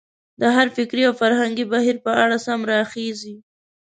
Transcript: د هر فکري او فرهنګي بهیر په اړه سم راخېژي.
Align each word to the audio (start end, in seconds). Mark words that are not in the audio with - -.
د 0.39 0.41
هر 0.55 0.67
فکري 0.75 1.01
او 1.09 1.13
فرهنګي 1.21 1.65
بهیر 1.71 1.97
په 2.05 2.11
اړه 2.23 2.37
سم 2.45 2.59
راخېژي. 2.71 3.35